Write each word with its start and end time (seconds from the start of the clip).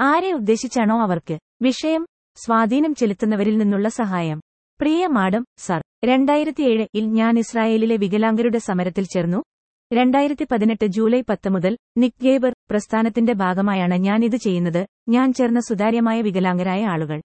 ആരെ 0.00 0.32
ഉദ്ദേശിച്ചാണോ 0.32 1.02
അവർക്ക് 1.02 1.38
വിഷയം 1.62 2.06
സ്വാധീനം 2.36 2.94
ചെലുത്തുന്നവരിൽ 2.94 3.56
നിന്നുള്ള 3.56 3.88
സഹായം? 3.88 4.40
പ്രിയ 4.80 5.06
മാഡം 5.06 5.44
സർ 5.58 5.82
രണ്ടായിരത്തിയേഴ് 6.04 6.86
ഇൽ 6.94 7.04
ഞാൻ 7.12 7.38
ഇസ്രായേലിലെ 7.38 7.96
വികലാംഗരുടെ 7.96 8.58
സമരത്തിൽ 8.58 9.04
ചേർന്നു. 9.04 9.42
രണ്ടായിരത്തി 9.92 10.46
പതിനെട്ട് 10.52 10.86
ജൂലൈ 10.86 11.20
പത്ത് 11.28 11.48
മുതൽ 11.48 11.76
നിക് 11.98 12.22
ഗേബർ 12.22 12.54
പ്രസ്ഥാനത്തിന്റെ 12.70 13.32
ഭാഗമായാണ് 13.32 13.94
ഞാൻ 13.94 14.24
ഇത് 14.24 14.36
ചെയ്യുന്നത്. 14.36 14.86
ഞാൻ 15.08 15.32
ചേർന്ന 15.32 15.60
സുതാര്യമായ 15.60 16.22
വികലാംഗരായ 16.22 16.84
ആളുകൾ. 16.84 17.20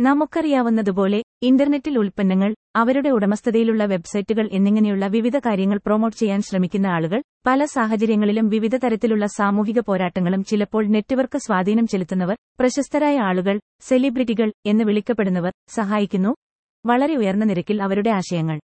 നമുക്കറിയാവുന്നതുപോലെ 0.00 1.22
ഇന്റർനെറ്റിൽ 1.42 1.98
ഉൽപ്പന്നങ്ങൾ 1.98 2.54
അവരുടെ 2.76 3.10
ഉടമസ്ഥതയിലുള്ള 3.10 3.84
വെബ്സൈറ്റുകൾ 3.84 4.48
എന്നിങ്ങനെയുള്ള 4.52 5.06
വിവിധ 5.06 5.38
കാര്യങ്ങൾ 5.38 5.80
പ്രൊമോട്ട് 5.86 6.16
ചെയ്യാൻ 6.16 6.42
ശ്രമിക്കുന്ന 6.42 6.86
ആളുകൾ 6.86 7.22
പല 7.46 7.64
സാഹചര്യങ്ങളിലും 7.64 8.48
വിവിധ 8.48 8.76
തരത്തിലുള്ള 8.76 9.26
സാമൂഹിക 9.26 9.80
പോരാട്ടങ്ങളും 9.80 10.44
ചിലപ്പോൾ 10.44 10.86
നെറ്റ്വർക്ക് 10.86 11.38
സ്വാധീനം 11.38 11.86
ചെലുത്തുന്നവർ 11.86 12.36
പ്രശസ്തരായ 12.60 13.18
ആളുകൾ 13.18 13.60
സെലിബ്രിറ്റികൾ 13.80 14.52
എന്ന് 14.66 14.84
വിളിക്കപ്പെടുന്നവർ 14.84 15.52
സഹായിക്കുന്നു. 15.68 16.34
വളരെ 16.86 17.16
ഉയർന്ന 17.16 17.44
നിരക്കിൽ 17.44 17.82
അവരുടെ 17.82 18.10
ആശയങ്ങൾ. 18.10 18.60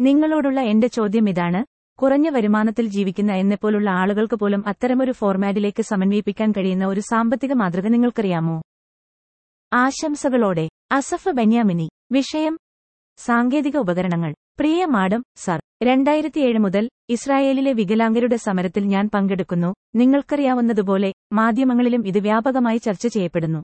നിങ്ങളോടുള്ള 0.00 0.60
എന്റെ 0.60 0.86
ചോദ്യം 0.86 1.28
ഇതാണ് 1.28 1.64
കുറഞ്ഞ 2.02 2.28
വരുമാനത്തിൽ 2.28 2.86
ജീവിക്കുന്ന 2.86 3.32
എന്നെപ്പോലുള്ള 3.32 3.90
ആളുകൾക്ക് 3.90 4.36
പോലും 4.36 4.64
അത്തരമൊരു 4.66 5.12
ഫോർമാറ്റിലേക്ക് 5.12 5.82
സമന്വയിപ്പിക്കാൻ 5.82 6.52
കഴിയുന്ന 6.52 6.86
ഒരു 6.86 7.00
സാമ്പത്തിക 7.00 7.52
മാതൃക 7.52 7.88
നിങ്ങൾക്കറിയാമോ? 7.88 8.62
ആശംസകളോടെ 9.72 10.68
അസഫ് 10.92 11.28
ബെന്യാമിനി 11.28 11.88
വിഷയം 12.12 12.58
സാങ്കേതിക 13.16 13.76
ഉപകരണങ്ങൾ 13.76 14.34
പ്രിയ 14.58 14.84
മാഡം 14.84 15.22
സർ 15.36 15.60
രണ്ടായിരത്തിയേഴ് 15.82 16.58
മുതൽ 16.58 16.88
ഇസ്രായേലിലെ 17.10 17.72
വികലാംഗരുടെ 17.72 18.36
സമരത്തിൽ 18.36 18.84
ഞാൻ 18.84 19.10
പങ്കെടുക്കുന്നു. 19.14 19.74
നിങ്ങൾക്കറിയാവുന്നതുപോലെ 19.94 21.12
മാധ്യമങ്ങളിലും 21.32 22.06
ഇത് 22.06 22.18
വ്യാപകമായി 22.18 22.76
ചർച്ച 22.76 23.06
ചെയ്യപ്പെടുന്നു. 23.06 23.62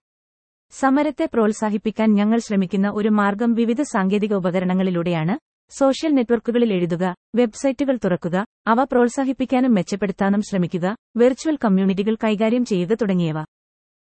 സമരത്തെ 0.73 1.25
പ്രോത്സാഹിപ്പിക്കാൻ 1.25 2.15
ഞങ്ങൾ 2.15 2.39
ശ്രമിക്കുന്ന 2.39 2.91
ഒരു 2.91 3.09
മാർഗം 3.09 3.55
വിവിധ 3.55 3.83
സാങ്കേതിക 3.83 4.35
ഉപകരണങ്ങളിലൂടെയാണ്. 4.35 5.39
സോഷ്യൽ 5.73 6.13
നെറ്റ്വർക്കുകളിൽ 6.13 6.73
എഴുതുക 6.73 7.15
വെബ്സൈറ്റുകൾ 7.37 7.97
തുറക്കുക 8.05 8.47
അവ 8.67 8.85
പ്രോത്സാഹിപ്പിക്കാനും 8.85 9.75
മെച്ചപ്പെടുത്താനും 9.75 10.43
ശ്രമിക്കുക 10.43 10.97
വെർച്വൽ 11.17 11.57
കമ്മ്യൂണിറ്റികൾ 11.65 12.15
കൈകാര്യം 12.15 12.65
ചെയ്യുക 12.65 12.95
തുടങ്ങിയവ. 12.95 13.45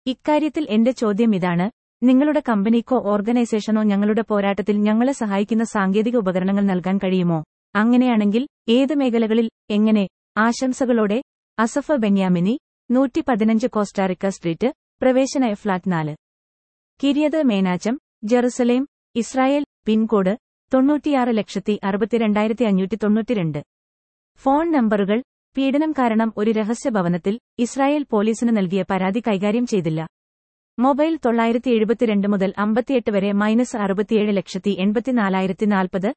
ഇക്കാര്യത്തിൽ 0.05 0.67
എന്റെ 0.69 0.91
ചോദ്യം 0.91 1.35
ഇതാണ്. 1.35 1.67
നിങ്ങളുടെ 2.03 2.41
കമ്പനിക്കോ 2.49 2.97
ഓർഗനൈസേഷനോ 3.05 3.83
ഞങ്ങളുടെ 3.83 4.21
പോരാട്ടത്തിൽ 4.21 4.77
ഞങ്ങളെ 4.77 5.11
സഹായിക്കുന്ന 5.11 5.63
സാങ്കേതിക 5.63 6.17
ഉപകരണങ്ങൾ 6.17 6.63
നൽകാൻ 6.63 6.97
കഴിയുമോ? 6.97 7.43
അങ്ങനെയാണെങ്കിൽ 7.75 8.47
ഏത് 8.69 8.93
മേഖലകളിൽ 8.93 9.49
എങ്ങനെ? 9.69 10.07
ആശംസകളോടെ 10.37 11.21
അസഫ 11.59 11.91
ബെന്യാമിനി 11.91 12.59
നൂറ്റി 12.91 13.23
പതിനഞ്ച് 13.29 13.67
കോസ്റ്റാറിക്ക 13.67 14.29
സ്ട്രീറ്റ് 14.29 14.73
പ്രവേശന 15.01 15.53
ഫ്ലാറ്റ് 15.53 15.91
നാല്. 15.91 16.15
Kiryat 17.03 17.43
Menachem 17.43 17.99
Jerusalem 18.23 18.87
Israel 19.15 19.65
pincode 19.85 20.37
തൊണ്ണൂറ്റിയാറ് 20.73 21.29
ലക്ഷത്തി 21.29 21.79
അറുപത്തിരണ്ടായിരത്തി 21.83 22.63
അഞ്ഞൂറ്റി 22.63 22.95
തൊണ്ണൂറ്റിരണ്ട്. 22.95 23.63
ഫോൺ 24.37 24.71
നമ്പറുകൾ 24.71 25.23
പീഡനം 25.57 25.91
കാരണം 25.91 26.33
ഒരു 26.37 26.51
രഹസ്യ 26.51 26.89
ഭവനത്തിൽ 26.89 27.39
ഇസ്രായേൽ 27.59 28.05
പോലീസിന് 28.11 28.57
നൽകിയ 28.57 28.83
പരാതി 28.89 29.23
കൈകാര്യം 29.27 29.65
ചെയ്തില്ല. 29.65 30.07
മൊബൈൽ 30.77 31.17
തൊള്ളായിരത്തി 31.25 31.71
എഴുപത്തിരണ്ട് 31.71 32.27
മുതൽ 32.27 32.53
അമ്പത്തിയെട്ട് 32.57 33.11
വരെ 33.11 33.31
മൈനസ് 33.31 33.77
അറുപത്തിയേഴ് 33.77 34.37
ലക്ഷത്തി 34.37 34.71
എൺപത്തിനാലായിരത്തി 34.79 35.65
നാൽപ്പത് 35.65 36.13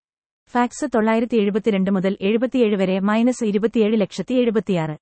ഫാക്സ് 0.55 0.87
തൊള്ളായിരത്തി 0.95 1.37
എഴുപത്തിരണ്ട് 1.37 1.91
മുതൽ 1.91 2.17
എഴുപത്തിയേഴ് 2.21 2.77
വരെ 2.77 2.99
മൈനസ് 3.01 3.45
ഇരുപത്തിയേഴ് 3.45 4.01
ലക്ഷത്തി 4.01 4.35
എഴുപത്തിയാറ്. 4.35 4.97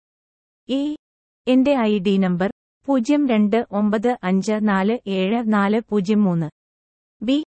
ഈ 0.69 0.96
എന്റെ 1.48 1.74
ഐ 1.80 1.98
ഡി 1.98 2.16
നമ്പർ 2.16 2.52
പൂജ്യം 2.88 3.28
രണ്ട് 3.28 3.66
ഒമ്പത് 3.72 4.19
അഞ്ച് 4.22 4.52
നാല് 4.62 4.98
ഏഴ് 5.06 5.44
നാല് 5.46 5.80
പൂജ്യം 5.91 6.24
മൂന്ന്. 6.24 6.48
ബി. 7.22 7.44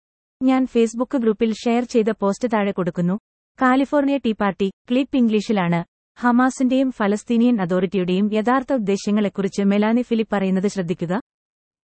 ഞാൻ 0.43 0.67
ഫേസ്ബുക്ക് 0.67 1.19
ഗ്രൂപ്പിൽ 1.19 1.53
ഷെയർ 1.55 1.83
ചെയ്ത 1.85 2.11
പോസ്റ്റ് 2.21 2.49
താഴെ 2.53 2.73
കൊടുക്കുന്നു. 2.73 3.17
കാലിഫോർണിയ 3.59 4.17
ടീ 4.17 4.33
പാർട്ടി 4.33 4.71
ക്ലിപ്പ് 4.89 5.17
ഇംഗ്ലീഷിലാണ്. 5.17 5.85
ഹമാസിന്റെയും 6.19 6.91
ഫലസ്തീനിയൻ 6.91 7.61
അതോറിറ്റിയുടെയും 7.61 8.31
യഥാർത്ഥ 8.33 8.73
ഉദ്ദേശ്യങ്ങളെക്കുറിച്ച് 8.73 9.63
മെലാനി 9.63 10.03
ഫിലിപ്പ് 10.03 10.37
പറയുന്നത് 10.37 10.69
ശ്രദ്ധിക്കുക. 10.69 11.21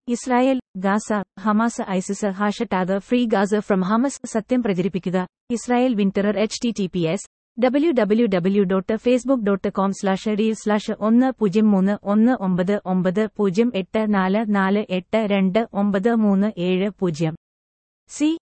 Israel 0.08 0.60
Gaza 0.76 1.24
Hamas 1.40 1.90
ISIS 1.90 2.26
hashtag 2.26 2.98
free 2.98 3.24
Gaza 3.24 3.54
from 3.58 3.80
Hamas 3.80 4.20
സത്യം 4.26 4.62
പ്രചരിപ്പിക്കുക. 4.62 5.26
Israel 5.50 5.94
വിന്ററർ 5.94 6.38
H 6.38 6.60
T 6.64 6.70
T 6.78 6.86
P 6.86 6.98
S 6.98 7.28
W 7.64 7.92
W 7.92 8.26
W 8.26 8.62
dot 8.62 8.96
Facebook 8.96 9.44
dot 9.44 9.68
com 9.72 9.92
slash 9.92 10.28
reel 10.28 10.52
slash 10.52 10.90
ഒന്ന് 11.00 11.32
പൂജ്യം 11.38 11.70
മൂന്ന് 11.70 11.96
ഒന്ന് 12.02 12.36
ഒമ്പത് 12.40 12.80
ഒമ്പത് 12.86 13.28
പൂജ്യം 13.36 13.72
എട്ട് 13.74 14.14
നാല് 14.14 14.46
നാല് 14.48 14.84
എട്ട് 14.90 15.26
രണ്ട് 15.30 15.68
ഒമ്പത് 15.72 16.14
മൂന്ന് 16.14 16.52
ഏഴ് 16.58 16.90
പൂജ്യം 16.98 17.36
സി. 18.08 18.38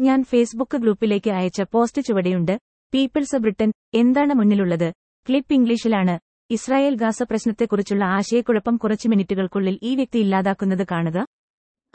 ഞാൻ 0.00 0.24
ഫേസ്ബുക്ക് 0.24 0.76
ഗ്രൂപ്പിലേക്ക് 0.76 1.30
അയച്ച 1.30 1.62
പോസ്റ്റ് 1.62 2.02
ചുവടെയുണ്ട്. 2.02 2.58
പീപ്പിൾസ് 2.94 3.36
ബ്രിട്ടൻ 3.36 3.72
എന്താണ് 3.94 4.34
മുന്നിലുള്ളത്? 4.34 4.92
ക്ലിപ്പ് 5.28 5.54
ഇംഗ്ലീഷിലാണ്. 5.54 6.29
ഇസ്രായേൽ 6.50 6.94
ഗാസ 6.94 7.22
പ്രശ്നത്തെക്കുറിച്ചുള്ള 7.22 8.04
ആശയക്കുഴപ്പം 8.04 8.76
കുറച്ച് 8.76 9.08
മിനിറ്റുകൾക്കുള്ളിൽ 9.08 9.78
ഈ 9.82 9.94
വ്യക്തി 9.94 10.18
ഇല്ലാതാക്കുന്നത് 10.18 10.86
കാണുക. 10.90 11.26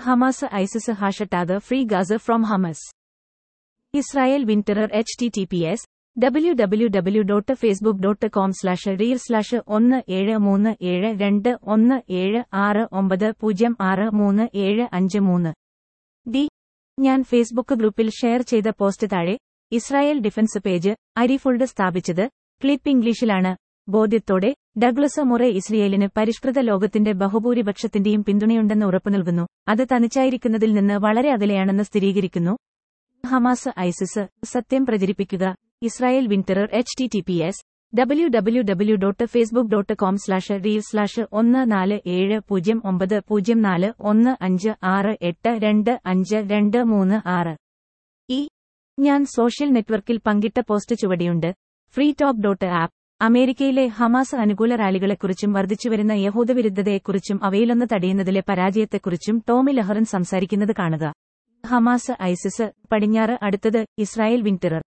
Hamas 0.02 0.46
ISIS 0.54 0.92
hashtag 0.92 1.58
free 1.58 1.84
Gaza 1.84 2.18
from 2.18 2.42
Hamas. 2.42 2.86
Israel 3.94 4.44
വിന്ററർ 4.44 4.90
H 4.94 5.18
T 5.22 5.28
T 5.38 5.44
P 5.46 5.58
S 5.58 5.88
W 6.24 6.54
W 6.54 6.88
W 6.88 7.22
dot 7.22 7.54
Facebook 7.54 8.00
dot 8.00 8.32
com 8.32 8.52
slash 8.52 8.88
reel 9.00 9.18
slash 9.18 9.56
ഒന്ന് 9.68 10.02
ഏഴ് 10.10 10.38
മൂന്ന് 10.38 10.76
ഏഴ് 10.82 11.20
രണ്ട് 11.20 11.60
ഒന്ന് 11.64 12.12
ഏഴ് 12.12 12.44
ആറ് 12.54 12.88
ഒമ്പത് 12.92 13.34
പൂജ്യം 13.40 13.78
ആറ് 13.82 14.16
മൂന്ന് 14.16 14.48
ഏഴ് 14.56 14.88
അഞ്ച് 14.94 15.20
മൂന്ന്. 15.20 15.54
ഡി. 16.30 16.50
ഞാൻ 17.00 17.24
ഫേസ്ബുക്ക് 17.24 17.76
ഗ്രൂപ്പിൽ 17.76 18.10
ഷെയർ 18.10 18.42
ചെയ്ത 18.42 18.68
പോസ്റ്റ് 18.70 19.08
താഴെ 19.14 19.38
ഇസ്രായേൽ 19.72 20.20
ഡിഫൻസ് 20.20 20.58
പേജ് 20.60 20.90
അരിഫുൾഡ് 21.18 21.66
സ്ഥാപിച്ചത്. 21.66 22.30
ക്ലിപ്പ് 22.62 22.90
ഇംഗ്ലീഷിലാണ്. 22.90 23.65
ബോധ്യത്തോടെ 23.88 24.56
ഡഗ്ലസ് 24.78 25.22
മുറെ 25.22 25.48
ഇസ്രയേലിന് 25.48 26.08
പരിഷ്കൃത 26.18 26.60
ലോകത്തിന്റെ 26.60 27.12
ബഹുഭൂരിപക്ഷത്തിന്റെയും 27.12 28.24
പിന്തുണയുണ്ടെന്ന് 28.24 28.86
ഉറപ്പു 28.86 29.10
നൽകുന്നു 29.10 29.48
അത് 29.68 29.88
തനിച്ചായിരിക്കുന്നതിൽ 29.96 30.74
നിന്ന് 30.74 30.94
വളരെ 30.94 31.32
അകലെയാണെന്ന് 31.32 31.84
സ്ഥിരീകരിക്കുന്നു. 31.84 32.58
ഹമാസ് 33.28 33.80
ഐസിസ് 33.80 34.28
സത്യം 34.44 34.86
പ്രചരിപ്പിക്കുക. 34.86 35.56
Israel 35.82 36.28
വിന്ററർ 36.28 36.70
H 36.74 36.98
T 37.00 37.10
T 37.14 37.24
P 37.28 37.34
S 37.34 37.64
W 38.00 38.28
W 38.28 38.62
W 38.62 38.96
dot 38.96 39.26
Facebook 39.26 39.72
dot 39.72 39.94
com 39.94 40.18
slash 40.18 40.60
reel 40.66 40.80
slash 40.80 41.22
ഒന്ന് 41.32 41.72
നാല് 41.72 42.00
ഏഴ് 42.08 42.42
പൂജ്യം 42.48 42.82
ഒമ്പത് 42.86 43.22
പൂജ്യം 43.28 43.62
നാല് 43.62 43.94
ഒന്ന് 44.00 44.44
അഞ്ച് 44.44 44.70
ആറ് 44.84 45.18
എട്ട് 45.22 45.60
രണ്ട് 45.64 46.02
അഞ്ച് 46.06 46.36
രണ്ട് 46.36 46.84
മൂന്ന് 46.84 47.28
ആറ്. 47.28 47.58
ഈ 48.30 48.50
ഞാൻ 49.00 49.26
സോഷ്യൽ 49.26 49.70
നെറ്റ്വർക്കിൽ 49.70 50.20
പങ്കിട്ട 50.26 50.62
പോസ്റ്റ് 50.68 50.96
ചുവടിയുണ്ട്. 50.96 51.54
ഫ്രീ 51.94 52.14
ടോക്ക് 52.22 52.40
ഡോട്ട് 52.40 52.66
ആപ്പ് 52.66 53.05
അമേരിക്കയിലെ 53.26 53.84
ഹമാസ് 53.88 54.36
അനുകൂല 54.36 54.76
റാലികളെക്കുറിച്ചും 54.76 55.54
വർദ്ധിച്ചുവരുന്ന 55.54 56.14
യഹൂദവിരുദ്ധതയെക്കുറിച്ചും 56.24 57.38
അവയിലൊന്ന് 57.44 57.86
തടയുന്നതിലെ 57.94 58.42
പരാജയത്തെക്കുറിച്ചും 58.50 59.38
ടോമി 59.50 59.72
ലഹറൻ 59.72 60.06
സംസാരിക്കുന്നത് 60.06 60.74
കാണുക. 60.80 61.06
ഹമാസ് 61.64 62.14
ഐസിസ് 62.24 62.66
പടിഞ്ഞാറ് 62.92 63.36
അടുത്തത് 63.42 63.86
Israel 63.98 64.42
വിന്ററർ 64.42 64.84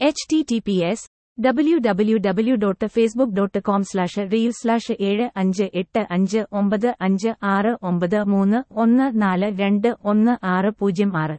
H 0.00 0.26
T 0.32 0.40
T 0.50 0.58
P 0.66 0.76
S 0.84 1.06
W 1.38 1.78
W 1.78 2.16
W 2.16 2.56
dot 2.56 2.86
Facebook 2.86 3.32
dot 3.32 3.62
com 3.62 3.82
slash 3.82 4.24
reel 4.32 4.50
slash 4.50 4.96
ഏഴ് 5.00 5.28
അഞ്ച് 5.36 5.68
എട്ട് 5.74 6.02
അഞ്ച് 6.10 6.42
ഒമ്പത് 6.52 6.90
അഞ്ച് 7.00 7.30
ആറ് 7.54 7.72
ഒമ്പത് 7.82 8.18
മൂന്ന് 8.24 8.60
ഒന്ന് 8.80 9.06
നാല് 9.22 9.48
രണ്ട് 9.60 9.88
ഒന്ന് 10.04 10.34
ആറ് 10.46 10.72
പൂജ്യം 10.78 11.12
ആറ്. 11.16 11.38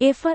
എഫ് 0.00 0.32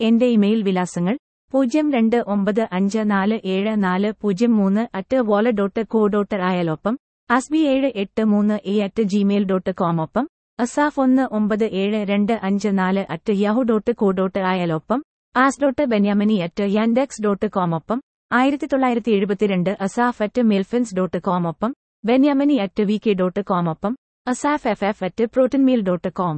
എന്റെ 0.00 0.26
ഇമെയിൽ 0.26 0.62
വിലാസങ്ങൾ 0.62 1.14
പൂജ്യം 1.52 1.86
രണ്ട് 1.92 2.16
ഒമ്പത് 2.26 2.62
അഞ്ച് 2.72 3.02
നാല് 3.10 3.36
ഏഴ് 3.46 3.72
നാല് 3.82 4.08
പൂജ്യം 4.20 4.52
മൂന്ന് 4.56 4.82
at 4.98 5.18
Walla 5.26 5.50
dot 5.52 5.82
co 5.86 6.00
dot 6.14 6.38
ആയാലൊപ്പം 6.42 6.94
അസ്ബി 7.30 7.60
ഏഴ് 7.68 7.88
എട്ട് 7.96 8.22
മൂന്ന് 8.30 8.56
A 8.66 8.74
at 8.82 9.02
Gmail 9.12 9.44
dot 9.46 9.72
com 9.74 9.98
ഒപ്പം 10.00 10.24
അസാഫ് 10.58 11.00
ഒന്ന് 11.00 11.24
ഒമ്പത് 11.38 11.64
ഏഴ് 11.74 12.00
രണ്ട് 12.10 12.34
അഞ്ച് 12.42 12.72
നാല് 12.78 13.04
at 13.08 13.34
Yahoo 13.40 13.62
dot 13.70 13.94
co 13.96 14.08
dot 14.12 14.42
ആയാലൊപ്പം 14.50 15.00
as 15.34 15.60
dot 15.62 15.84
Benyamini 15.86 16.36
at 16.42 16.66
Yandex 16.74 17.22
dot 17.24 17.48
com 17.50 17.72
ഒപ്പം 17.74 17.98
ആയിരത്തി 18.30 18.66
തൊള്ളായിരത്തി 18.66 19.12
എഴുപത്തിരണ്ട് 19.12 19.72
അസാഫ് 19.80 20.22
അറ്റ് 20.22 20.44
മെൽഫിൻസ് 20.48 20.94
ഡോട്ട് 20.96 21.18
കോം 21.22 21.46
ഒപ്പം 21.46 21.72
Benyamini 22.04 22.56
at 22.62 22.84
V 22.84 22.98
K 22.98 23.14
dot 23.18 23.42
com 23.46 23.68
ഒപ്പം 23.70 23.92
Asaf 24.26 24.68
F 24.68 24.86
F 24.86 25.04
at 25.04 25.26
ProtonMail 25.34 25.82
dot 25.84 26.10
com 26.14 26.36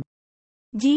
G 0.74 0.94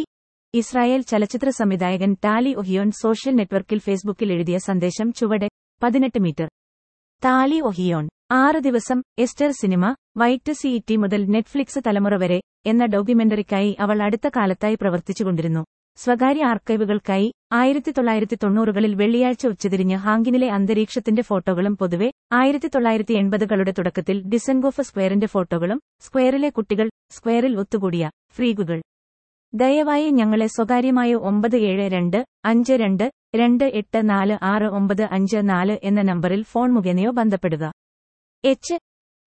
Israel 0.53 1.01
ചലച്ചിത്ര 1.01 1.50
സംവിധായകൻ 1.50 2.18
Tally 2.25 2.53
ഒഹിയോൻ 2.53 2.92
social 2.92 3.33
നെറ്റ്വർക്കിൽ 3.33 3.80
ഫേസ്ബുക്കിൽ 3.80 4.33
എഴുതിയ 4.33 4.57
സന്ദേശം 4.57 5.13
ചുവടെ. 5.13 5.50
പതിനെട്ട് 5.83 6.19
മീറ്റർ. 6.21 6.50
Tali 7.25 7.59
Ohayon. 7.59 8.09
ആറ് 8.31 8.56
ദിവസം 8.56 9.03
Esther 9.19 9.51
cinema 9.51 9.95
white 10.18 10.51
C 10.51 10.81
T 10.89 10.95
മുതൽ 10.95 11.25
നെറ്റ്ഫ്ലിക്സ് 11.25 11.80
തലമുറ 11.88 12.15
വരെ 12.15 12.42
എന്ന 12.65 12.86
ഡോക്യുമെന്ററിക്കായി 12.86 13.75
അവൾ 13.80 14.03
അടുത്ത 14.03 14.27
കാലത്തായി 14.27 14.75
പ്രവർത്തിച്ചുകൊണ്ടിരുന്നു 14.75 15.63
സ്വകാര്യ 15.95 16.45
ആർക്കൈവുകൾക്കായി 16.45 17.33
ആയിരത്തി 17.53 17.92
തൊള്ളായിരത്തി 17.92 18.38
തൊണ്ണൂറുകളിൽ 18.44 18.95
വെള്ളിയാഴ്ച 18.95 19.48
ഉച്ചതിരിഞ്ഞ് 19.48 19.95
ഹാങ്കിനിലെ 19.95 20.50
അന്തരീക്ഷത്തിന്റെ 20.50 21.21
ഫോട്ടോകളും 21.21 21.77
പൊതുവെ 21.77 22.12
ആയിരത്തി 22.33 22.68
തൊള്ളായിരത്തി 22.68 23.13
എൺപതുകളുടെ 23.13 23.71
തുടക്കത്തിൽ 23.71 24.24
ഡിസൻഗോഫ് 24.27 24.81
സ്ക്വയറിന്റെ 24.81 25.27
ഫോട്ടോകളും 25.27 25.81
സ്ക്വയറിലെ 26.01 26.50
കുട്ടികൾ 26.50 26.89
സ്ക്വയറിൽ 27.12 27.59
ഒത്തുകൂടിയ 27.59 28.09
ഫ്രീഗുകൾ. 28.31 28.80
ദയവായി 29.53 30.09
ഞങ്ങളെ 30.09 30.48
സ്വകാര്യമായ 30.48 31.13
ഒമ്പത് 31.13 31.57
ഏഴ് 31.57 31.92
രണ്ട് 31.92 32.25
അഞ്ച് 32.45 32.74
രണ്ട് 32.74 33.12
രണ്ട് 33.36 33.63
എട്ട് 33.63 34.09
നാല് 34.09 34.38
ആറ് 34.42 34.63
ഒമ്പത് 34.63 35.03
അഞ്ച് 35.12 35.38
നാല് 35.38 35.77
എന്ന 35.83 36.01
നമ്പറിൽ 36.01 36.44
ഫോൺ 36.44 36.74
മുഖേനയോ 36.74 37.12
ബന്ധപ്പെടുക. 37.12 37.71
എച്ച് 38.44 38.75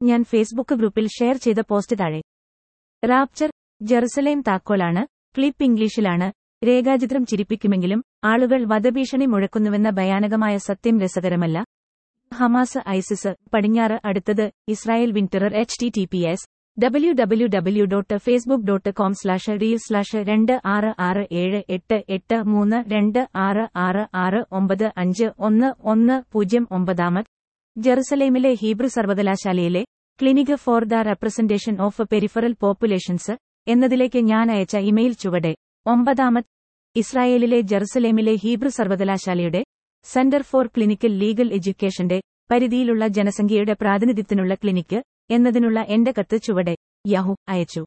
ഞാൻ 0.03 0.25
ഫേസ്ബുക്ക് 0.25 0.75
ഗ്രൂപ്പിൽ 0.75 1.07
ഷെയർ 1.09 1.37
ചെയ്ത 1.37 1.61
പോസ്റ്റ് 1.69 1.99
താഴെ. 1.99 2.21
റാപ്ചർ 3.03 3.51
ജെറുസലേം 3.83 4.41
താക്കോലാണ് 4.41 5.07
ക്ലിപ്പ് 5.37 5.65
ഇംഗ്ലീഷിലാണ് 5.65 6.29
രേഖാചിത്രം 6.65 7.27
ചിരിപ്പിക്കുമെങ്കിലും 7.27 8.03
ആളുകൾ 8.25 8.65
വധഭീഷണി 8.65 9.27
മുഴക്കുന്നുവെന്ന 9.27 9.91
ഭയാനകമായ 9.91 10.57
സത്യം 10.59 11.01
രസകരമല്ല. 11.01 11.65
ഹമാസ് 12.33 12.79
ഐസിസ് 12.89 13.33
പടിഞ്ഞാറ് 13.55 13.99
അടുത്തത് 14.05 14.51
Israel 14.69 15.13
വിന്ററർ 15.13 15.53
H 15.55 15.79
T 15.81 15.89
T 15.89 16.05
P 16.05 16.21
S 16.29 16.47
W 16.77 17.11
W 17.13 17.47
W 17.47 17.85
dot 17.85 18.17
Facebook 18.17 18.65
dot 18.69 18.91
com 18.91 19.13
slash 19.15 19.53
reel 19.61 19.77
slash 19.77 20.21
രണ്ട് 20.29 20.53
ആറ് 20.73 20.91
ആറ് 20.99 21.23
ഏഴ് 21.43 21.61
എട്ട് 21.69 21.99
എട്ട് 22.09 22.37
മൂന്ന് 22.53 22.79
രണ്ട് 22.93 23.21
ആറ് 23.45 23.65
ആറ് 23.85 24.03
ആറ് 24.23 24.41
ഒമ്പത് 24.59 24.85
അഞ്ച് 25.03 25.27
ഒന്ന് 25.39 25.69
ഒന്ന് 25.93 26.17
പൂജ്യം 26.33 26.65
ഒമ്പതാമത്. 26.79 27.29
ജെറുസലേമിലെ 27.77 28.53
ഹീബ്രു 28.63 28.91
സർവകലാശാലയിലെ 28.97 29.83
clinic 30.21 30.55
for 30.65 30.85
the 30.85 31.05
representation 31.11 31.77
of 31.87 32.09
peripheral 32.13 32.57
populations 32.65 33.37
എന്നതിലേക്ക് 33.67 34.23
ഞാൻ 34.33 34.53
അയച്ച 34.57 34.77
ഇമെയിൽ 34.91 35.15
ചുവടെ. 35.23 35.55
ഒമ്പതാമത് 35.87 36.51
ഇസ്രായേലിലെ 36.97 37.61
ജെറുസലേമിലെ 37.71 38.37
ഹീബ്രു 38.45 38.73
സർവകലാശാലയുടെ 38.81 39.65
സെന്റർ 40.07 40.43
ഫോർ 40.43 40.67
ക്ലിനിക്കൽ 40.67 41.13
ലീഗൽ 41.23 41.49
എഡ്യൂക്കേഷന്റെ 41.53 42.21
പരിധിയിലുള്ള 42.51 43.05
ജനസംഖ്യയുടെ 43.09 43.75
പ്രാതിനിധ്യത്തിനുള്ള 43.75 44.55
ക്ലിനിക്ക് 44.55 44.99
എന്നതിനുള്ള 45.31 45.81
എന്റെ 45.81 46.15
കത്ത് 46.19 46.43
ചുവടെ 46.43 46.77
യാഹു 47.09 47.37
അയച്ചു. 47.49 47.85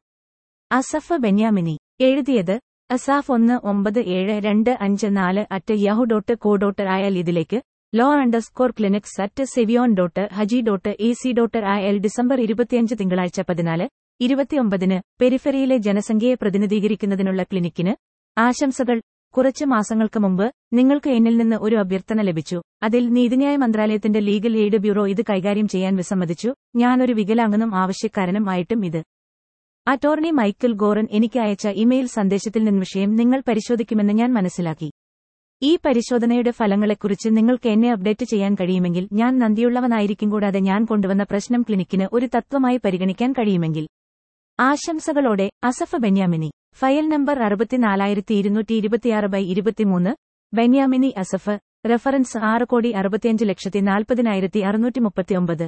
അസഫ് 0.72 1.12
ബെന്യാമിനി. 1.12 1.78
എഴുതിയത് 2.00 2.58
അസാഫ് 2.90 3.32
ഒന്ന് 3.32 3.66
ഒമ്പത് 3.66 4.00
ഏഴ് 4.00 4.42
രണ്ട് 4.42 4.78
അഞ്ച് 4.80 5.06
നാല് 5.06 5.44
at 5.50 5.74
Yahoo 5.74 6.04
dot 6.04 6.34
co 6.34 6.56
dot 6.56 6.82
ആയാൽ 6.82 7.18
ഇതിലേക്ക്. 7.18 7.60
Law 7.94 8.14
underscore 8.14 8.70
clinics 8.70 9.20
at 9.20 9.44
Savion 9.44 9.94
dot 9.94 10.28
Huji 10.32 10.60
dot 10.60 10.96
A 11.00 11.12
C 11.12 11.32
dot 11.32 11.58
ആയൽ 11.58 11.98
December 11.98 12.40
ഇരുപത്തിയഞ്ച് 12.40 12.94
തിങ്കളാഴ്ച 13.00 13.40
പതിനാല് 13.40 13.88
ഇരുപത്തിയൊമ്പതിന് 14.20 15.00
പെരിഫെറിയിലെ 15.20 15.76
ജനസംഖ്യയെ 15.76 16.34
പ്രതിനിധീകരിക്കുന്നതിനുള്ള 16.34 17.42
ക്ലിനിക്കിന് 17.42 17.94
ആശംസകൾ. 18.38 19.00
കുറച്ച് 19.38 19.64
മാസങ്ങൾക്ക് 19.64 20.20
മുമ്പ് 20.20 20.52
നിങ്ങൾക്ക് 20.72 21.10
എന്നിൽ 21.10 21.36
നിന്ന് 21.36 21.56
ഒരു 21.56 21.76
അഭ്യർത്ഥന 21.76 22.20
ലഭിച്ചു. 22.20 22.62
അതിൽ 22.82 23.08
നീതിന്യായ 23.08 23.56
മന്ത്രാലയത്തിന്റെ 23.56 24.20
ലീഗൽ 24.20 24.56
എയ്ഡ് 24.56 24.76
ബ്യൂറോ 24.76 25.08
ഇത് 25.08 25.22
കൈകാര്യം 25.22 25.68
ചെയ്യാൻ 25.68 25.96
വിസമ്മതിച്ചു. 25.96 26.54
ഞാനൊരു 26.76 27.12
വികലാംഗനും 27.12 27.74
ആവശ്യക്കാരനും 27.74 28.50
ആയിട്ടും 28.50 28.86
ഇത്. 28.86 29.02
അറ്റോർണി 29.88 30.30
മൈക്കിൾ 30.30 30.72
ഗോറൻ 30.72 31.06
എനിക്ക് 31.10 31.40
അയച്ച 31.40 31.68
ഇമെയിൽ 31.68 32.06
സന്ദേശത്തിൽ 32.06 32.64
നിന്ന് 32.64 32.78
വിഷയം 32.78 33.16
നിങ്ങൾ 33.16 33.42
പരിശോധിക്കുമെന്ന് 33.48 34.12
ഞാൻ 34.12 34.32
മനസ്സിലാക്കി. 34.32 34.90
ഈ 35.62 35.78
പരിശോധനയുടെ 35.86 36.50
ഫലങ്ങളെക്കുറിച്ച് 36.50 37.36
നിങ്ങൾക്ക് 37.36 37.68
എന്നെ 37.68 37.92
അപ്ഡേറ്റ് 37.92 38.24
ചെയ്യാൻ 38.24 38.54
കഴിയുമെങ്കിൽ 38.54 39.08
ഞാൻ 39.12 39.38
നന്ദിയുള്ളവനായിരിക്കും 39.38 40.30
കൂടാതെ 40.30 40.58
ഞാൻ 40.58 40.84
കൊണ്ടുവന്ന 40.84 41.22
പ്രശ്നം 41.22 41.62
ക്ലിനിക്കിന് 41.62 42.08
ഒരു 42.12 42.26
തത്വമായി 42.26 42.76
പരിഗണിക്കാൻ 42.76 43.32
കഴിയുമെങ്കിൽ. 43.32 43.86
ആശംസകളോടെ 44.60 45.50
അസഫ് 45.64 45.96
ബെന്യാമിനി. 45.96 46.50
ഫയൽ 46.78 47.06
നമ്പർ 47.12 47.36
അറുപത്തിനാലായിരത്തി 47.44 48.34
ഇരുന്നൂറ്റി 48.40 48.74
ഇരുപത്തിയാറ് 48.80 49.28
ബൈ 49.32 49.40
ഇരുപത്തിമൂന്ന് 49.52 50.10
ബെന്യാമിനി 50.52 51.08
അസഫ് 51.22 51.54
റഫറൻസ് 51.90 52.38
ആറ് 52.50 52.66
കോടി 52.72 52.90
അറുപത്തിയഞ്ച് 53.00 53.44
ലക്ഷത്തി 53.50 53.80
നാൽപ്പതിനായിരത്തി 53.88 54.60
അറുന്നൂറ്റി 54.68 55.00
മുപ്പത്തിയൊമ്പത് 55.06 55.64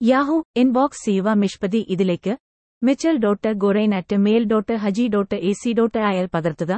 യാഹു 0.00 0.36
ഇൻബോക്സ് 0.62 1.02
സീവ 1.04 1.34
മിഷ്പതി 1.42 1.80
ഇതിലേക്ക്. 1.94 2.34
Mitchell 2.82 3.16
dot 3.24 3.52
ഗൊറൈൻ 3.64 3.92
at 4.00 4.18
mail 4.26 4.44
dot 4.52 4.74
Huji 4.84 5.06
dot 5.14 5.38
A 5.50 5.52
C 5.62 5.72
dot 5.78 6.00
അയൽ 6.10 6.28
പകർത്തുക. 6.34 6.72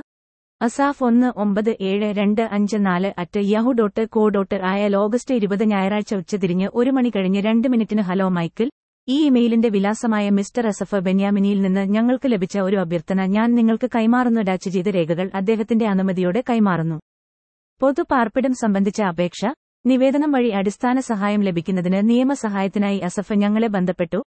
അസാഫ് 0.60 1.04
ഒന്ന് 1.08 1.28
ഒമ്പത് 1.44 1.72
ഏഴ് 1.90 2.10
രണ്ട് 2.20 2.42
അഞ്ച് 2.56 2.80
നാല് 2.86 3.10
at 3.24 3.42
Yahoo 3.54 3.72
dot 3.80 4.04
co 4.16 4.24
dot 4.36 4.58
അയൽ 4.72 4.94
ഓഗസ്റ്റ് 5.04 5.36
ഇരുപത് 5.40 5.64
ഞായറാഴ്ച 5.74 6.14
ഉച്ചതിരിഞ്ഞ് 6.22 6.68
ഒരു 6.80 6.92
മണി 6.98 7.12
കഴിഞ്ഞ് 7.16 7.42
രണ്ട് 7.48 7.68
മിനിറ്റിന് 7.74 8.04
ഹലോ 8.10 8.28
മൈക്കിൾ. 8.38 8.68
ഈ 9.08 9.26
ഇമെയിലിന്റെ 9.26 9.68
വിലാസമായ 9.68 10.30
മിസ്റ്റർ 10.30 10.64
അസഫ് 10.66 10.98
ബെന്യാമിനിയിൽ 11.04 11.60
നിന്ന് 11.60 11.82
ഞങ്ങൾക്ക് 11.84 12.28
ലഭിച്ച 12.28 12.56
ഒരു 12.58 12.76
അഭ്യർത്ഥന 12.76 13.24
ഞാൻ 13.26 13.54
നിങ്ങൾക്ക് 13.54 13.88
കൈമാറുന്നു 13.94 14.40
ഡാച്ച് 14.40 14.70
ചെയ്ത 14.70 14.88
രേഖകൾ 14.88 15.30
അദ്ദേഹത്തിന്റെ 15.34 15.86
അനുമതിയോടെ 15.86 16.40
കൈമാറുന്നു. 16.50 16.96
പൊതു 17.80 18.02
പാർപ്പിടം 18.02 18.52
സംബന്ധിച്ച 18.52 19.00
അപേക്ഷ 19.02 19.40
നിവേദനം 19.84 20.32
വഴി 20.32 20.50
അടിസ്ഥാന 20.50 21.00
സഹായം 21.00 21.42
ലഭിക്കുന്നതിന് 21.42 22.00
നിയമസഹായത്തിനായി 22.10 22.98
അസഫ് 22.98 23.32
ഞങ്ങളെ 23.32 23.66
ബന്ധപ്പെട്ടു. 23.66 24.20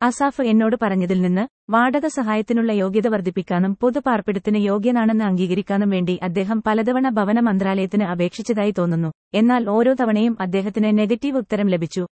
അസാഫ് 0.00 0.42
എന്നോട് 0.42 0.76
പറഞ്ഞതിൽ 0.82 1.18
നിന്ന് 1.22 1.44
വാടക 1.70 2.06
സഹായത്തിനുള്ള 2.06 2.72
യോഗ്യത 2.72 3.08
വർദ്ധിപ്പിക്കാനും 3.08 3.72
പൊതു 3.74 4.00
പാർപ്പിടത്തിന് 4.00 4.60
യോഗ്യനാണെന്ന് 4.66 5.24
അംഗീകരിക്കാനും 5.24 5.90
വേണ്ടി 5.90 6.16
അദ്ദേഹം 6.22 6.60
പലതവണ 6.66 7.08
ഭവന 7.08 7.40
മന്ത്രാലയത്തിന് 7.40 8.04
അപേക്ഷിച്ചതായി 8.04 8.74
തോന്നുന്നു. 8.78 9.10
എന്നാൽ 9.34 9.64
ഓരോ 9.68 9.94
തവണയും 9.94 10.36
അദ്ദേഹത്തിന് 10.40 10.92
നെഗറ്റീവ് 10.98 11.36
ഉത്തരം 11.36 11.68
ലഭിച്ചു. 11.76 12.04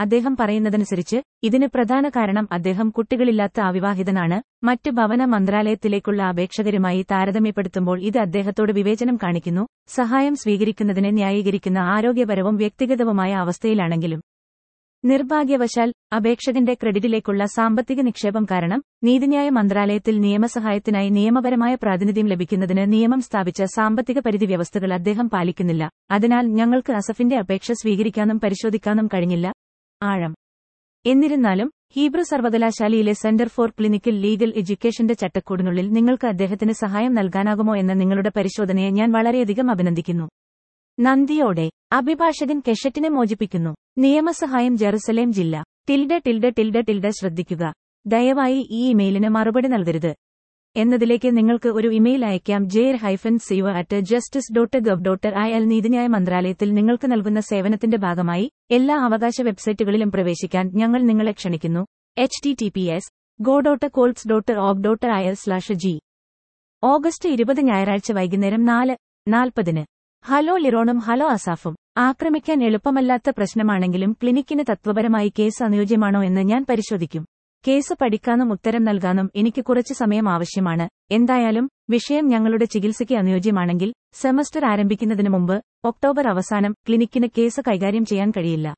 അദ്ദേഹം 0.00 0.36
പറയുന്നതനുസരിച്ച് 0.40 1.22
ഇതിന് 1.42 1.66
പ്രധാന 1.66 2.08
കാരണം 2.08 2.48
അദ്ദേഹം 2.52 2.90
കുട്ടികളില്ലാത്ത 2.90 3.60
അവിവാഹിതനാണ്. 3.60 4.42
മറ്റ് 4.64 4.90
ഭവന 4.90 5.24
മന്ത്രാലയത്തിലേക്കുള്ള 5.24 6.22
അപേക്ഷകരുമായി 6.22 7.02
താരതമ്യപ്പെടുത്തുമ്പോൾ 7.02 8.00
ഇത് 8.02 8.18
അദ്ദേഹത്തോട് 8.18 8.72
വിവേചനം 8.72 9.16
കാണിക്കുന്നു. 9.16 9.66
സഹായം 9.88 10.36
സ്വീകരിക്കുന്നതിനെ 10.36 11.10
ന്യായീകരിക്കുന്ന 11.10 11.78
ആരോഗ്യപരവും 11.78 12.56
വ്യക്തിഗതവുമായ 12.56 13.32
അവസ്ഥയിലാണെങ്കിലും. 13.32 14.20
നിർഭാഗ്യവശാൽ 15.04 15.92
അപേക്ഷകന്റെ 16.16 16.74
ക്രെഡിറ്റിലേക്കുള്ള 16.74 17.44
സാമ്പത്തിക 17.44 18.00
നിക്ഷേപം 18.00 18.44
കാരണം 18.50 18.82
നീതിന്യായ 19.04 19.48
മന്ത്രാലയത്തിൽ 19.48 20.20
നിയമസഹായത്തിനായി 20.20 21.08
നിയമപരമായ 21.08 21.74
പ്രാതിനിധ്യം 21.74 22.26
ലഭിക്കുന്നതിന് 22.26 22.92
നിയമം 22.92 23.20
സ്ഥാപിച്ച 23.20 23.62
സാമ്പത്തിക 23.62 24.18
പരിധി 24.18 24.46
വ്യവസ്ഥകൾ 24.46 24.94
അദ്ദേഹം 24.94 25.30
പാലിക്കുന്നില്ല. 25.30 25.90
അതിനാൽ 26.10 26.46
ഞങ്ങൾക്ക് 26.46 26.92
അസഫിന്റെ 26.92 27.38
അപേക്ഷ 27.38 27.72
സ്വീകരിക്കാനും 27.72 28.40
പരിശോധിക്കാനും 28.40 29.06
കഴിഞ്ഞില്ല. 29.06 29.52
ആഴം. 30.02 30.34
എന്നിരുന്നാലും 31.06 31.70
ഹീബ്രു 31.96 32.22
സർവകലാശാലയിലെ 32.22 33.12
സെന്റർ 33.12 33.48
ഫോർ 33.48 33.70
ക്ലിനിക്കൽ 33.70 34.20
ലീഗൽ 34.20 34.52
എഡ്യൂക്കേഷന്റെ 34.56 35.14
ചട്ടക്കൂടിനുള്ളിൽ 35.14 35.90
നിങ്ങൾക്ക് 35.90 36.26
അദ്ദേഹത്തിന് 36.26 36.72
സഹായം 36.72 37.14
നൽകാനാകുമോ 37.14 37.76
എന്ന 37.76 37.92
നിങ്ങളുടെ 37.92 38.30
പരിശോധനയെ 38.36 38.90
ഞാൻ 38.90 39.12
വളരെയധികം 39.12 39.70
അഭിനന്ദിക്കുന്നു. 39.70 40.28
നന്ദിയോടെ 41.00 41.70
അഭിഭാഷകൻ 41.92 42.62
കെഷറ്റിനെ 42.68 43.08
മോചിപ്പിക്കുന്നു. 43.08 43.74
നിയമസഹായം 43.98 44.76
ജെറുസലേം 44.76 45.32
ജില്ല. 45.32 45.64
ടിൽഡ 45.88 46.16
ടിൽഡ 46.16 46.48
ടിൽഡ 46.48 46.80
ടിൽഡ 46.80 47.08
ശ്രദ്ധിക്കുക. 47.08 47.72
ദയവായി 48.06 48.68
ഈ 48.70 48.90
ഇമെയിലിന് 48.90 49.28
മറുപടി 49.28 49.68
നൽകരുത്. 49.68 50.14
എന്നതിലേക്ക് 50.76 51.36
നിങ്ങൾക്ക് 51.36 51.68
ഒരു 51.68 51.88
ഇമെയിൽ 51.88 52.24
അയക്കാം. 52.24 52.68
Yair 52.68 52.96
hyphen 52.96 53.38
Ziva 53.38 53.70
at 53.70 54.00
justice 54.00 54.52
dot 54.56 54.76
gov 54.76 55.04
dot 55.04 55.26
I 55.26 55.52
L 55.52 55.64
നീതിന്യായ 55.64 56.06
മന്ത്രാലയത്തിൽ 56.06 56.74
നിങ്ങൾക്ക് 56.74 57.12
നൽകുന്ന 57.12 57.40
സേവനത്തിന്റെ 57.40 57.96
ഭാഗമായി 57.96 58.50
എല്ലാ 58.70 58.96
അവകാശ 58.96 59.42
വെബ്സൈറ്റുകളിലും 59.42 60.10
പ്രവേശിക്കാൻ 60.10 60.70
ഞങ്ങൾ 60.74 61.02
നിങ്ങളെ 61.02 61.32
ക്ഷണിക്കുന്നു. 61.32 61.86
H 62.18 62.42
T 62.44 62.52
T 62.60 62.68
P 62.76 62.80
S 62.80 63.10
go 63.40 63.60
dot 63.60 63.86
calls 63.86 64.28
dot 64.28 64.52
org 64.52 64.82
dot 64.84 65.06
I 65.06 65.24
L 65.24 65.34
slash 65.34 65.72
G 65.72 66.00
August 66.84 67.28
ഇരുപത് 67.28 67.60
ഞായറാഴ്ച 67.60 68.12
വൈകുന്നേരം 68.12 68.64
നാല് 68.64 68.96
നാൽപ്പതിന്. 69.28 69.84
ഹലോ 70.24 70.56
ലിറോണും 70.56 70.98
ഹലോ 70.98 71.26
അസാഫും. 71.26 71.76
ആക്രമിക്കാൻ 71.98 72.64
എളുപ്പമല്ലാത്ത 72.64 73.30
പ്രശ്നമാണെങ്കിലും 73.30 74.12
ക്ലിനിക്കിന് 74.12 74.64
തത്വപരമായി 74.70 75.32
കേസ് 75.38 75.62
അനുയോജ്യമാണോ 75.62 76.24
എന്ന് 76.24 76.40
ഞാൻ 76.40 76.66
പരിശോധിക്കും. 76.68 77.26
കേസ് 77.64 77.94
പഠിക്കാനും 78.00 78.52
ഉത്തരം 78.52 78.82
നൽകാനും 78.82 79.26
എനിക്ക് 79.36 79.62
കുറച്ച് 79.64 79.94
സമയം 79.94 80.28
ആവശ്യമാണ്. 80.28 80.86
എന്തായാലും 81.12 81.66
വിഷയം 81.90 82.24
ഞങ്ങളുടെ 82.28 82.64
ചികിത്സയ്ക്ക് 82.64 83.14
അനുയോജ്യമാണെങ്കിൽ 83.14 83.90
സെമസ്റ്റർ 84.22 84.64
ആരംഭിക്കുന്നതിന് 84.64 85.28
മുമ്പ് 85.28 85.56
ഒക്ടോബർ 85.84 86.26
അവസാനം 86.28 86.72
ക്ലിനിക്കിന് 86.88 87.28
കേസ് 87.38 87.60
കൈകാര്യം 87.68 88.04
ചെയ്യാൻ 88.04 88.30
കഴിയില്ല. 88.30 88.68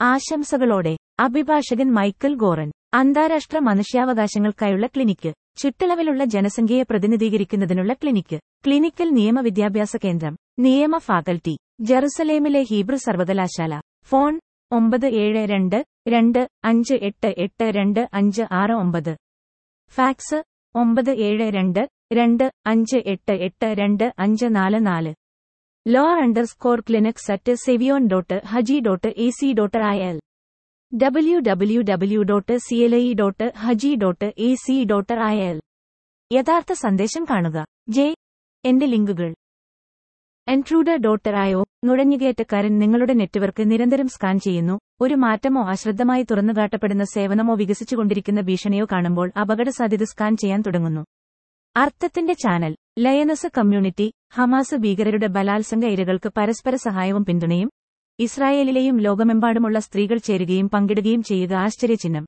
ആശംസകളോടെ 0.00 0.94
അഭിഭാഷകൻ 1.20 1.88
മൈക്കൽ 1.92 2.34
ഗോറൻ 2.34 2.70
അന്താരാഷ്ട്ര 2.94 3.58
മനുഷ്യാവകാശങ്ങൾക്കായുള്ള 3.58 4.86
ക്ലിനിക്ക് 4.86 5.30
ചുറ്റളവിലുള്ള 5.58 6.24
ജനസംഖ്യയെ 6.24 6.82
പ്രതിനിധീകരിക്കുന്നതിനുള്ള 6.82 7.92
ക്ലിനിക്ക് 7.92 8.38
ക്ലിനിക്കൽ 8.66 9.08
നിയമ 9.12 9.40
വിദ്യാഭ്യാസ 9.40 9.96
കേന്ദ്രം 10.04 10.36
നിയമ 10.58 10.98
ഫാക്കൽറ്റി 10.98 11.54
ജെറുസലേമിലെ 11.80 12.62
ഹീബ്രു 12.70 12.96
സർവകലാശാല 12.96 13.74
ഫോൺ 14.02 14.32
ഒമ്പത് 14.76 15.06
ഏഴ് 15.06 15.48
രണ്ട് 15.48 15.76
രണ്ട് 16.08 16.48
അഞ്ച് 16.64 16.94
എട്ട് 16.94 17.34
എട്ട് 17.38 17.64
രണ്ട് 17.76 18.08
അഞ്ച് 18.12 18.42
ആറ് 18.50 18.70
ഒമ്പത്. 18.72 19.16
ഫാക്സ് 19.94 20.38
ഒമ്പത് 20.74 21.10
ഏഴ് 21.26 21.46
രണ്ട് 21.56 21.88
രണ്ട് 22.12 22.52
അഞ്ച് 22.66 22.96
എട്ട് 22.96 23.32
എട്ട് 23.46 23.68
രണ്ട് 23.80 24.14
അഞ്ച് 24.18 24.46
നാല് 24.46 24.86
നാല്. 24.86 25.12
Law 25.86 26.04
underscore 26.22 26.80
clinics 26.80 27.32
at 27.32 27.54
Savion 27.54 28.06
dot 28.06 28.42
Huji 28.44 28.78
dot 28.78 29.06
A 29.06 29.28
C 29.30 29.52
dot 29.52 29.78
I 29.78 29.98
L 30.02 30.18
W 30.94 31.38
W 31.40 31.82
W 31.82 32.22
dot 32.22 32.56
C 32.56 32.74
L 32.74 32.94
I 32.94 33.14
dot 33.14 33.52
Huji 33.56 33.94
dot 33.94 34.32
A 34.38 34.54
C 34.54 34.84
dot 34.84 35.12
I 35.12 35.36
L 35.40 35.60
യഥാർത്ഥ 36.30 36.72
സന്ദേശം 36.72 37.24
കാണുക. 37.24 37.66
ജെ 37.88 38.14
എന്റെ 38.64 38.86
ലിങ്കുകൾ. 38.86 39.30
എൻട്രൂഡർ 40.48 40.96
ഡോട്ട് 40.96 41.28
ഐഒ 41.28 41.63
നുഴഞ്ഞുകയറ്റക്കാരൻ 41.84 42.78
നിങ്ങളുടെ 42.78 43.12
network 43.12 43.70
നിരന്തരം 43.70 44.08
scan 44.08 44.40
ചെയ്യുന്നു 44.40 44.78
ഒരു 45.00 45.14
മാറ്റമോ 45.14 45.62
അശ്രദ്ധമായി 45.64 46.22
തുറന്നുകാട്ടപ്പെടുന്ന 46.22 47.04
സേവനമോ 47.04 47.54
വികസിച്ചുകൊണ്ടിരിക്കുന്ന 47.54 48.40
ഭീഷണിയോ 48.40 48.84
കാണുമ്പോൾ 48.92 49.32
അപകടസാധ്യത 49.40 50.02
സ്കാൻ 50.02 50.36
ചെയ്യാൻ 50.36 50.60
തുടങ്ങുന്നു. 50.60 51.04
അർത്ഥത്തിന്റെ 51.76 52.32
ചാനൽ 52.32 52.76
ലയനസ് 52.98 53.46
കമ്മ്യൂണിറ്റി 53.58 54.12
ഹമാസ് 54.32 54.74
ഭീകരരുടെ 54.74 55.26
ബലാത്സംഗ 55.26 55.84
ഇരകൾക്ക് 55.84 56.32
പരസ്പര 56.36 56.74
സഹായവും 56.74 57.24
പിന്തുണയും 57.24 57.70
ഇസ്രായേലിലെയും 58.20 58.98
ലോകമെമ്പാടുമുള്ള 58.98 59.78
സ്ത്രീകൾ 59.78 60.18
ചേരുകയും 60.18 60.68
പങ്കിടുകയും 60.68 61.22
ചെയ്യുക 61.22 61.52
ആശ്ചര്യചിഹ്നം. 61.52 62.26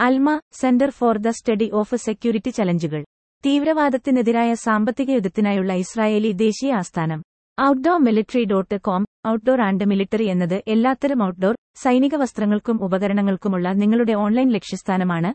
Alma 0.00 0.40
centre 0.52 0.90
for 0.90 1.16
the 1.16 1.28
study 1.28 1.70
of 1.70 1.96
security 1.96 2.50
ചലഞ്ചുകൾ. 2.50 3.04
തീവ്രവാദത്തിനെതിരായ 3.46 4.54
സാമ്പത്തിക 4.54 5.10
യുദ്ധത്തിനായുള്ള 5.10 5.72
ഇസ്രായേലി 5.72 6.32
ദേശീയ 6.32 6.74
ആസ്ഥാനം. 6.74 7.22
Outdoor 7.60 8.00
military 8.00 8.44
dot 8.44 8.80
com 8.80 9.06
outdoor 9.28 9.60
and 9.60 9.84
military 9.84 10.24
എന്നത് 10.24 10.62
എല്ലാത്തരം 10.68 11.22
ഔട്ട്ഡോർ 11.26 11.54
സൈനിക 11.76 12.16
വസ്ത്രങ്ങൾക്കും 12.16 12.84
ഉപകരണങ്ങൾക്കുമുള്ള 12.84 13.68
നിങ്ങളുടെ 13.72 14.12
ഓൺലൈൻ 14.12 14.48
ലക്ഷ്യസ്ഥാനമാണ്. 14.48 15.34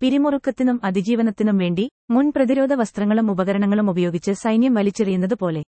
പിരിമുറുക്കത്തിനും 0.00 0.80
അതിജീവനത്തിനും 0.84 1.56
വേണ്ടി 1.56 1.90
മുൻ 2.10 2.32
പ്രതിരോധ 2.36 2.74
വസ്ത്രങ്ങളും 2.74 3.30
ഉപകരണങ്ങളും 3.30 3.90
ഉപയോഗിച്ച് 3.90 4.32
സൈന്യം 4.32 4.74
വലിച്ചെറിയുന്നത് 4.74 5.34
പോലെ. 5.34 5.62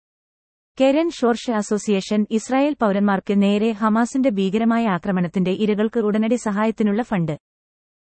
കെരൻ 0.77 1.09
ഷോർഷ 1.09 1.51
അസോസിയേഷൻ 1.51 2.25
ഇസ്രായേൽ 2.31 2.75
പൌരന്മാർക്ക് 2.81 3.41
നേരെ 3.41 3.71
ഹമാസിന്റെ 3.71 4.29
ഭീകരമായ 4.29 4.87
ആക്രമണത്തിന്റെ 4.87 5.51
ഇരകൾക്ക് 5.51 5.99
ഉടനടി 5.99 6.35
സഹായത്തിനുള്ള 6.35 7.01
ഫണ്ട്. 7.01 7.37